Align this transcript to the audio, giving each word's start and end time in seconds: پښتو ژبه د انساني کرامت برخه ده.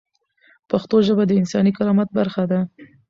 پښتو 0.69 0.95
ژبه 1.07 1.23
د 1.27 1.31
انساني 1.41 1.71
کرامت 1.77 2.09
برخه 2.17 2.43
ده. 2.51 2.59